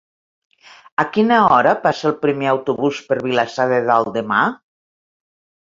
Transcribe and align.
A 1.03 1.05
quina 1.17 1.37
hora 1.57 1.73
passa 1.83 2.09
el 2.11 2.17
primer 2.25 2.49
autobús 2.55 3.03
per 3.11 3.21
Vilassar 3.29 3.71
de 3.75 3.81
Dalt 3.93 4.13
demà? 4.19 4.43